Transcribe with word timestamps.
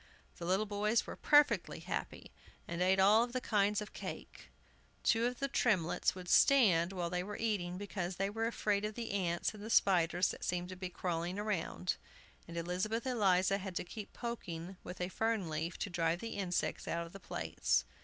The 0.37 0.45
little 0.45 0.65
boys 0.65 1.05
were 1.05 1.15
perfectly 1.15 1.79
happy, 1.81 2.31
and 2.67 2.81
ate 2.81 2.97
of 2.99 3.05
all 3.05 3.27
the 3.27 3.39
kinds 3.39 3.81
of 3.81 3.93
cake. 3.93 4.49
Two 5.03 5.27
of 5.27 5.37
the 5.37 5.47
Tremletts 5.47 6.15
would 6.15 6.27
stand 6.27 6.91
while 6.91 7.11
they 7.11 7.21
were 7.21 7.37
eating, 7.37 7.77
because 7.77 8.15
they 8.15 8.27
were 8.27 8.47
afraid 8.47 8.83
of 8.83 8.95
the 8.95 9.11
ants 9.11 9.53
and 9.53 9.61
the 9.63 9.69
spiders 9.69 10.29
that 10.29 10.43
seemed 10.43 10.69
to 10.69 10.75
be 10.75 10.89
crawling 10.89 11.35
round. 11.35 11.97
And 12.47 12.57
Elizabeth 12.57 13.05
Eliza 13.05 13.59
had 13.59 13.75
to 13.75 13.83
keep 13.83 14.11
poking 14.11 14.75
with 14.83 14.99
a 15.01 15.07
fern 15.09 15.51
leaf 15.51 15.77
to 15.77 15.89
drive 15.91 16.19
the 16.19 16.29
insects 16.35 16.87
out 16.87 17.05
of 17.05 17.13
the 17.13 17.19
plates. 17.19 17.85